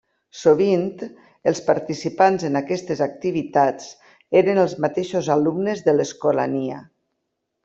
[0.43, 0.85] Sovint
[1.51, 3.91] els participants en aquestes activitats
[4.43, 6.83] eren els mateixos alumnes de l’escolania.